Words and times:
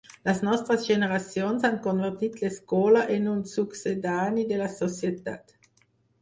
Les 0.27 0.39
nostres 0.45 0.85
generacions 0.91 1.67
han 1.69 1.77
convertit 1.87 2.41
l'escola 2.43 3.03
en 3.17 3.29
un 3.35 3.45
succedani 3.53 4.47
de 4.55 4.59
la 4.65 4.71
societat. 4.79 5.55